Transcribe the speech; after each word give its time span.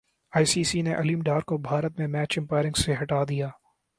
ائی 0.33 0.45
C 0.45 0.63
C 0.63 0.81
نے 0.81 0.93
علیم 0.95 1.21
ڈار 1.21 1.41
کو 1.41 1.57
بھارت 1.67 1.99
میں 1.99 2.07
میچ 2.07 2.37
امپائرنگ 2.39 2.75
سے 2.75 2.93
ہٹا 3.01 3.23
دیا 3.29 3.49